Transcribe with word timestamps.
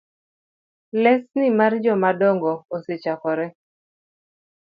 Lesni 1.03 1.47
mar 1.59 1.73
jomadongo 1.85 2.51
osechakore 2.75 3.45